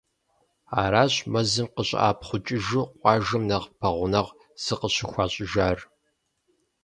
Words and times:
Аращ 0.81 1.13
мэзым 1.31 1.67
къыщӏэӏэпхъукӏыжу 1.75 2.83
къуажэм 3.01 3.43
нэхъ 3.49 3.67
пэгъунэгъу 3.79 4.37
зыкъыщӏыхуащӏыжар. 4.63 5.79